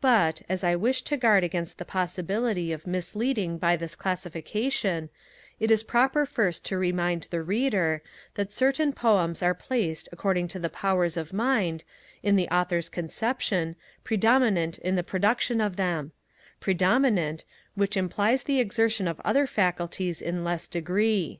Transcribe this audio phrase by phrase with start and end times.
[0.00, 5.10] But, as I wish to guard against the possibility of misleading by this classification,
[5.60, 8.02] it is proper first to remind the Reader,
[8.34, 11.84] that certain poems are placed according to the powers of mind,
[12.20, 16.10] in the Author's conception, predominant in the production of them;
[16.58, 17.44] predominant,
[17.76, 21.38] which implies the exertion of other faculties in less degree.